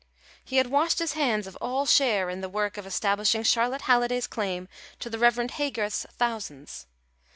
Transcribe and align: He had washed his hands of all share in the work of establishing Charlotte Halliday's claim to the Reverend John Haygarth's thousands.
He 0.43 0.55
had 0.57 0.65
washed 0.65 0.97
his 0.97 1.13
hands 1.13 1.45
of 1.45 1.55
all 1.61 1.85
share 1.85 2.27
in 2.31 2.41
the 2.41 2.49
work 2.49 2.75
of 2.75 2.87
establishing 2.87 3.43
Charlotte 3.43 3.81
Halliday's 3.83 4.25
claim 4.25 4.67
to 4.99 5.11
the 5.11 5.19
Reverend 5.19 5.51
John 5.51 5.57
Haygarth's 5.57 6.07
thousands. 6.17 6.87